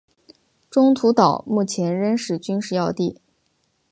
[0.71, 3.21] 中途岛目前仍是军事要地。